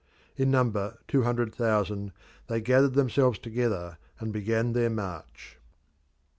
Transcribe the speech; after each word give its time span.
In 0.35 0.49
number 0.49 0.97
two 1.07 1.21
hundred 1.21 1.53
thousand, 1.53 2.11
they 2.47 2.59
gathered 2.59 2.95
themselves 2.95 3.37
together 3.37 3.99
and 4.19 4.33
began 4.33 4.73
their 4.73 4.89
march. 4.89 5.59